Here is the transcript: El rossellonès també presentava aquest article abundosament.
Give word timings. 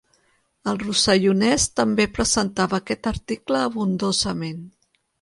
El 0.71 0.79
rossellonès 0.83 1.67
també 1.81 2.09
presentava 2.17 2.79
aquest 2.83 3.13
article 3.15 3.65
abundosament. 3.71 4.69